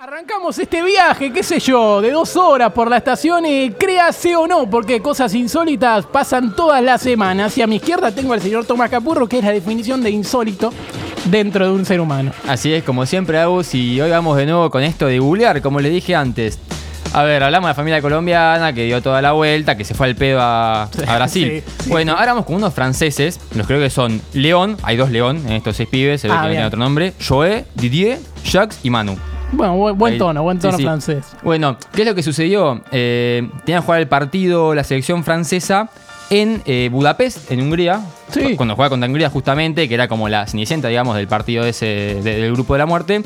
[0.00, 4.46] Arrancamos este viaje, qué sé yo, de dos horas por la estación y créase o
[4.46, 7.58] no, porque cosas insólitas pasan todas las semanas.
[7.58, 10.72] Y a mi izquierda tengo al señor Tomás Capurro, que es la definición de insólito
[11.24, 12.30] dentro de un ser humano.
[12.46, 15.80] Así es, como siempre, Agus, y hoy vamos de nuevo con esto de googlear, como
[15.80, 16.60] les dije antes.
[17.12, 20.06] A ver, hablamos de la familia colombiana que dio toda la vuelta, que se fue
[20.06, 21.64] al pedo a, a Brasil.
[21.80, 21.90] Sí, sí.
[21.90, 25.54] bueno, ahora vamos con unos franceses, los creo que son León, hay dos León en
[25.54, 26.56] estos seis pibes, se ve Ah, que no bien.
[26.58, 29.16] tiene otro nombre, Joé, Didier, Jacques y Manu.
[29.52, 30.18] Bueno, buen, Ahí.
[30.18, 30.82] tono, buen tono sí.
[30.84, 31.24] francés.
[31.42, 32.82] Bueno, ¿qué es lo que sucedió?
[32.92, 35.88] Eh, tenían que jugar el partido la selección francesa
[36.30, 38.00] en eh, Budapest, en Hungría.
[38.30, 38.56] Sí.
[38.56, 41.86] Cuando jugaba contra Hungría, justamente, que era como la cenicienta, digamos, del partido ese
[42.22, 43.22] de- del grupo de la muerte.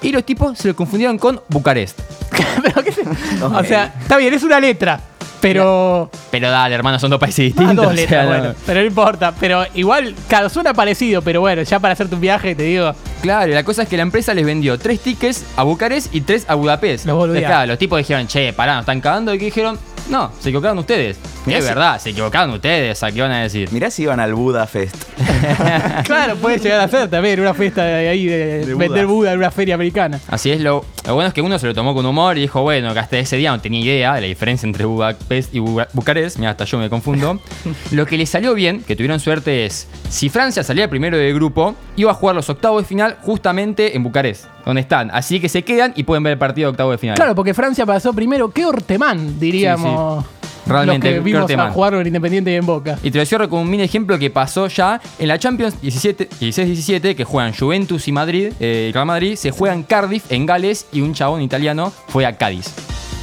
[0.00, 2.00] Y los tipos se lo confundieron con Bucarest.
[2.62, 3.02] Pero qué sé-
[3.42, 5.00] O sea, está bien, es una letra,
[5.40, 6.10] pero...
[6.30, 7.76] Pero dale, hermano, son dos países Ah, distintos.
[7.76, 9.34] dos o sea, no- bueno, pero no importa.
[9.38, 13.52] Pero igual, claro, suena parecido, pero bueno, ya para hacerte un viaje, te digo, Claro,
[13.52, 16.54] la cosa es que la empresa les vendió tres tickets a Bucarest y tres a
[16.54, 17.04] Budapest.
[17.04, 17.16] Los.
[17.20, 19.34] Entonces, claro, los tipos dijeron, che, pará, nos están cagando.
[19.34, 19.76] Y que dijeron,
[20.08, 21.18] no, se equivocaron ustedes.
[21.46, 23.02] Mirá es si- verdad, se equivocaron ustedes.
[23.02, 23.70] ¿A qué van a decir?
[23.72, 24.94] Mirá si iban al Budapest.
[26.04, 29.18] claro, puede llegar a ser también una fiesta de ahí de, De vender Buda.
[29.18, 30.20] Buda en una feria americana.
[30.28, 32.62] Así es, lo, lo bueno es que uno se lo tomó con humor y dijo,
[32.62, 35.88] bueno, que hasta ese día no tenía idea de la diferencia entre Budapest y Buga-
[35.92, 37.40] Bucarest, mira, hasta yo me confundo.
[37.90, 41.74] lo que les salió bien, que tuvieron suerte, es, si Francia salía primero del grupo,
[41.96, 45.10] iba a jugar los octavos de final justamente en Bucarest, donde están.
[45.14, 47.16] Así que se quedan y pueden ver el partido de octavos de final.
[47.16, 48.50] Claro, porque Francia pasó primero.
[48.50, 50.26] ¿Qué Ortemán, diríamos?
[50.66, 52.98] Realmente, los que vimos a jugar en Independiente y en Boca.
[53.02, 56.28] Y te lo cierro con un mini ejemplo que pasó ya en la Champions 17
[56.28, 61.00] 16-17, que juegan Juventus y Madrid, eh, Real Madrid, se juegan Cardiff en Gales y
[61.00, 62.74] un chabón italiano fue a Cádiz.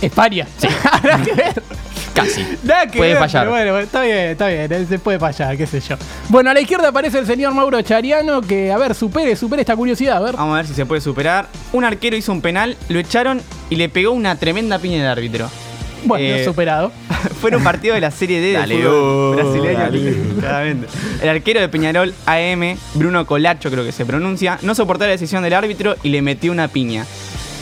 [0.02, 0.48] España.
[1.36, 1.62] Ver.
[2.16, 2.44] Casi.
[2.64, 3.44] Nada que Puede ver, fallar.
[3.46, 5.98] pero bueno, está bien, está bien, eh, se puede fallar, qué sé yo.
[6.30, 9.76] Bueno, a la izquierda aparece el señor Mauro Chariano, que, a ver, supere, supere esta
[9.76, 10.36] curiosidad, a ver.
[10.36, 11.48] Vamos a ver si se puede superar.
[11.74, 15.50] Un arquero hizo un penal, lo echaron y le pegó una tremenda piña al árbitro.
[16.06, 16.92] Bueno, eh, superado.
[17.42, 19.80] Fue en un partido de la Serie D Dale, de fútbol uh, brasileño.
[19.80, 20.16] dale.
[20.40, 20.88] Claramente.
[21.22, 25.44] El arquero de Peñarol AM, Bruno Colacho creo que se pronuncia, no soportó la decisión
[25.44, 27.06] del árbitro y le metió una piña.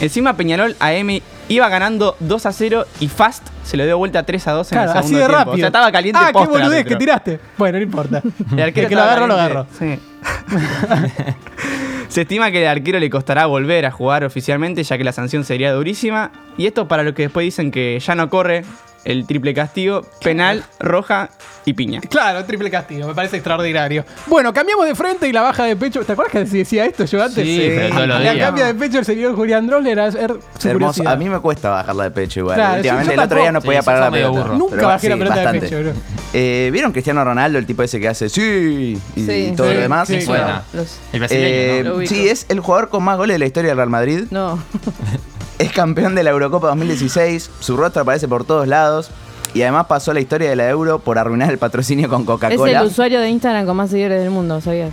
[0.02, 4.48] Encima Peñarol AM iba ganando 2 a 0 y Fast se lo dio vuelta 3
[4.48, 5.38] a 2 en Claro, el así segundo de tiempo.
[5.40, 5.54] rápido.
[5.54, 7.40] O sea, estaba caliente Ah, qué el boludez que tiraste.
[7.58, 8.22] Bueno, no importa.
[8.52, 9.68] El arquero El que lo agarró, lo agarró.
[9.78, 10.00] Sí.
[12.10, 15.44] Se estima que al arquero le costará volver a jugar oficialmente, ya que la sanción
[15.44, 16.32] sería durísima.
[16.58, 18.64] Y esto para los que después dicen que ya no corre
[19.06, 21.30] el triple castigo, penal, roja
[21.66, 22.02] y piña.
[22.10, 24.06] Claro, triple castigo, me parece extraordinario.
[24.28, 26.04] Bueno, cambiamos de frente y la baja de pecho.
[26.04, 27.46] ¿Te acuerdas que decía esto yo antes?
[27.46, 28.38] Sí, pero La días.
[28.38, 31.08] cambia de pecho el señor Julián Droller a ser su Hermoso.
[31.08, 32.56] A mí me cuesta bajarla de pecho igual.
[32.56, 34.44] Claro, Últimamente el otro día no podía Sí, parar la medio pelota.
[34.50, 34.58] burro.
[34.58, 35.68] Nunca Pero bajé la sí, pelota de bastante.
[35.70, 35.94] pecho, bro.
[36.34, 39.80] Eh, ¿Vieron Cristiano Ronaldo, el tipo ese que hace sí y Sí, todo sí, lo
[39.82, 40.08] demás?
[40.08, 40.64] sí, claro.
[40.74, 41.90] Los- El brasileño, Eh, ¿no?
[41.92, 42.14] Lo ubico.
[42.14, 44.24] sí, es el jugador con más goles de la historia del Real Madrid.
[44.32, 44.58] No.
[45.60, 47.50] Es campeón de la Eurocopa 2016.
[47.60, 49.12] Su rostro aparece por todos lados.
[49.54, 52.26] Y además pasó la historia de la Euro por arruinar el patrocinio con Es el
[52.26, 52.84] Coca-Cola.
[52.84, 54.90] usuario de Instagram con más seguidores del mundo, ¿sabías?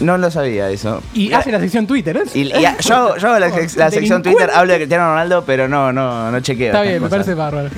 [0.00, 1.02] No lo sabía eso.
[1.12, 2.22] Y hace la sección Twitter, ¿eh?
[2.32, 4.22] Y, y a- yo, hago- yo hago la, sec- la sección.
[4.22, 6.68] Twitter, hablo de Cristiano Ronaldo, pero no, no, no chequeo.
[6.68, 7.10] Está estas bien, me cosas.
[7.26, 7.68] parece bárbaro.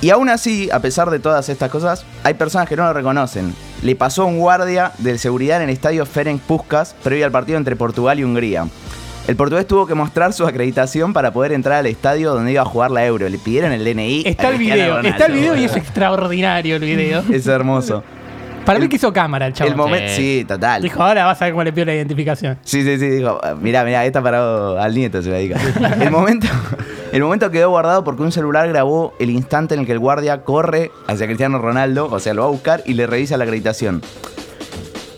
[0.00, 3.54] Y aún así, a pesar de todas estas cosas, hay personas que no lo reconocen.
[3.82, 7.56] Le pasó a un guardia de seguridad en el estadio Ferenc Puskas previo al partido
[7.56, 8.66] entre Portugal y Hungría.
[9.26, 12.64] El portugués tuvo que mostrar su acreditación para poder entrar al estadio donde iba a
[12.64, 13.28] jugar la Euro.
[13.28, 14.22] Le pidieron el DNI.
[14.24, 17.24] Está el video, Ronaldo, está el video y es extraordinario el video.
[17.32, 18.04] Es hermoso.
[18.66, 19.76] Para mí el- que hizo cámara el El chabón.
[19.76, 20.82] momento, sí, total.
[20.82, 22.58] Dijo, ahora vas a ver cómo le pido la identificación.
[22.62, 25.58] Sí, sí, sí, dijo, mirá, mirá, esta para al nieto se la diga.
[26.00, 26.46] El momento,
[27.12, 30.42] el momento quedó guardado porque un celular grabó el instante en el que el guardia
[30.42, 34.02] corre hacia Cristiano Ronaldo, o sea, lo va a buscar y le revisa la acreditación.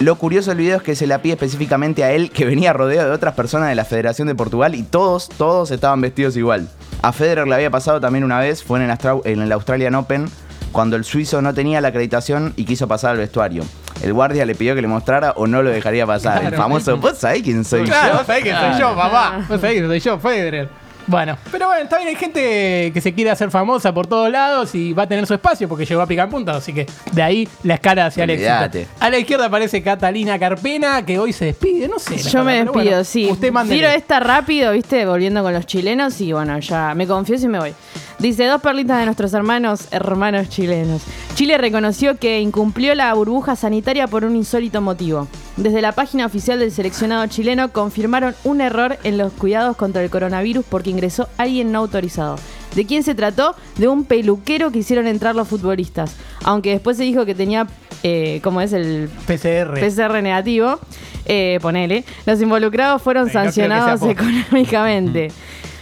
[0.01, 3.09] Lo curioso del video es que se la pide específicamente a él, que venía rodeado
[3.09, 6.69] de otras personas de la Federación de Portugal y todos, todos estaban vestidos igual.
[7.03, 9.97] A Federer le había pasado también una vez, fue en el, Astra- en el Australian
[9.97, 10.27] Open,
[10.79, 13.65] cuando el suizo no tenía la acreditación y quiso pasar al vestuario.
[14.01, 16.35] El guardia le pidió que le mostrara o no lo dejaría pasar.
[16.37, 16.57] El Claro.
[16.63, 18.19] famoso, ¿vos sabés quién soy Claro, yo?
[18.19, 19.45] vos sabés que soy yo, papá.
[19.49, 20.69] Vos sabés que soy yo, Federer.
[21.09, 24.75] Bueno, pero bueno, está bien, hay gente que se quiere hacer famosa por todos lados
[24.75, 27.49] y va a tener su espacio porque llegó a picar punta, así que de ahí
[27.63, 28.87] la escala hacia el éxito.
[29.01, 32.19] A la izquierda aparece Catalina Carpena, que hoy se despide, no sé.
[32.19, 33.27] Yo me despido, bueno, sí.
[33.31, 33.53] Usted.
[33.71, 37.59] Tiro esta rápido, viste, volviendo con los chilenos y bueno, ya me confieso y me
[37.59, 37.75] voy.
[38.19, 41.03] Dice, dos perlitas de nuestros hermanos, hermanos chilenos.
[41.37, 45.27] Chile reconoció que incumplió la burbuja sanitaria por un insólito motivo.
[45.59, 50.09] Desde la página oficial del seleccionado chileno confirmaron un error en los cuidados contra el
[50.09, 52.37] coronavirus porque ingresó alguien no autorizado.
[52.77, 53.57] ¿De quién se trató?
[53.77, 56.15] De un peluquero que hicieron entrar los futbolistas.
[56.45, 57.67] Aunque después se dijo que tenía,
[58.05, 59.81] eh, como es el PCR.
[59.81, 60.79] PCR negativo,
[61.27, 65.33] eh, ponele, los involucrados fueron sancionados económicamente.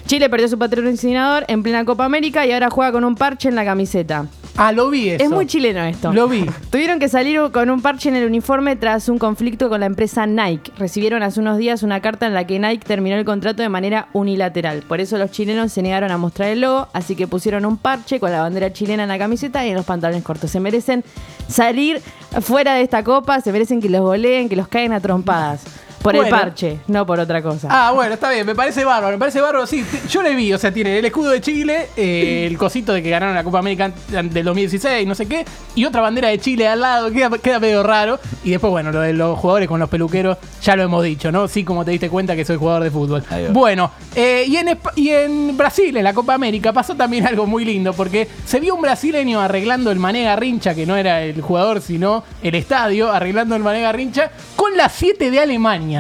[0.07, 3.57] Chile perdió su patrocinador en plena Copa América y ahora juega con un parche en
[3.57, 4.25] la camiseta.
[4.59, 5.23] Ah, lo vi eso.
[5.25, 6.13] Es muy chileno esto.
[6.13, 6.47] Lo vi.
[6.71, 10.27] Tuvieron que salir con un parche en el uniforme tras un conflicto con la empresa
[10.27, 10.73] Nike.
[10.79, 14.09] Recibieron hace unos días una carta en la que Nike terminó el contrato de manera
[14.15, 14.83] unilateral.
[14.83, 18.19] Por eso los chilenos se negaron a mostrar el logo, así que pusieron un parche
[18.19, 20.51] con la bandera chilena en la camiseta y en los pantalones cortos.
[20.51, 21.05] Se merecen
[21.49, 22.01] salir
[22.41, 25.65] fuera de esta copa, se merecen que los goleen, que los caen a trompadas.
[26.07, 26.37] Por el Bueno.
[26.37, 27.69] parche, no por otra cosa.
[27.71, 29.67] Ah, bueno, está bien, me parece bárbaro, me parece bárbaro.
[29.67, 32.93] Sí, te- yo le vi, o sea, tiene el escudo de Chile, eh, el cosito
[32.93, 35.45] de que ganaron la Copa América an- del 2016, no sé qué,
[35.75, 38.19] y otra bandera de Chile al lado, queda, queda medio raro.
[38.45, 41.49] Y después, bueno, lo de los jugadores con los peluqueros, ya lo hemos dicho, ¿no?
[41.49, 43.25] Sí, como te diste cuenta que soy jugador de fútbol.
[43.31, 43.51] Ahí va.
[43.51, 47.47] Bueno, eh, y, en, Espa- y en Brasil, en la Copa América, pasó también algo
[47.47, 51.41] muy lindo, porque se vio un brasileño arreglando el Mané Garrincha, que no era el
[51.43, 55.96] jugador, sino el estadio, arreglando el Mané Garrincha, con la 7 de Alemania.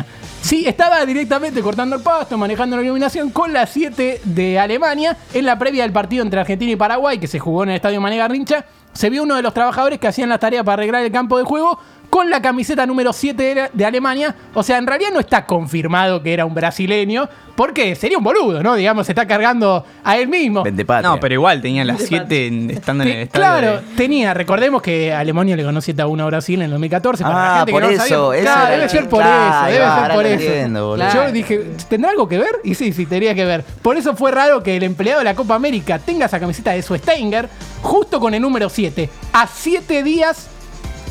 [0.46, 5.16] Sí, estaba directamente cortando el pasto, manejando la iluminación con la 7 de Alemania.
[5.34, 8.00] En la previa del partido entre Argentina y Paraguay, que se jugó en el estadio
[8.00, 11.10] Mané Garrincha, se vio uno de los trabajadores que hacían las tareas para arreglar el
[11.10, 11.80] campo de juego
[12.16, 14.34] con la camiseta número 7 de, Alemania.
[14.54, 18.62] O sea, en realidad no está confirmado que era un brasileño, porque sería un boludo,
[18.62, 18.74] ¿no?
[18.74, 20.64] Digamos, se está cargando a él mismo.
[21.02, 23.44] No, pero igual tenía las 7 estando en el estadio.
[23.44, 26.70] claro, de- tenía, recordemos que Alemania le ganó 7 a 1 a Brasil en el
[26.70, 27.22] 2014.
[27.22, 28.40] Para la Ah, gente que por no lo eso, sabía.
[28.40, 30.44] eso Claro, debe ser por claro, eso, debe va, ser por eso.
[30.44, 31.08] entiendo, boludo.
[31.12, 32.60] Yo dije, ¿tendrá algo que ver?
[32.64, 33.62] Y sí, sí, tenía que ver.
[33.82, 36.80] Por eso fue raro que el empleado de la Copa América tenga esa camiseta de
[36.80, 37.50] su Steinger
[37.82, 39.10] justo con el número 7.
[39.34, 40.48] A 7 días.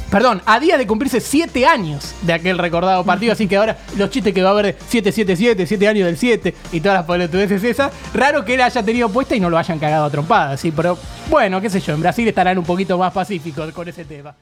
[0.09, 4.09] Perdón, a día de cumplirse 7 años de aquel recordado partido, así que ahora los
[4.09, 7.63] chistes que va a haber de 777, 7 años del 7 y todas las pelotudeces
[7.63, 10.71] esas, raro que él haya tenido puesta y no lo hayan cagado a trompadas, sí,
[10.71, 10.97] pero
[11.29, 14.35] bueno, qué sé yo, en Brasil estarán un poquito más pacíficos con ese tema.